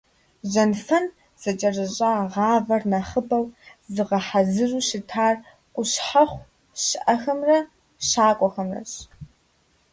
[0.51, 1.05] Жьэнфэн
[1.41, 3.45] зэкӀэрыщӀа гъэвар нэхъыбэу
[3.93, 5.35] зыгъэхьэзыру щытар
[5.73, 6.47] къущхьэхъу
[6.83, 7.59] щыӀэхэмрэ
[8.07, 8.91] щакӀуэхэмрэщ.